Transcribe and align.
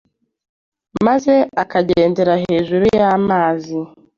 maze 1.07 1.33
akagendera 1.63 2.33
hejuru 2.45 2.85
y’amazi? 2.97 3.77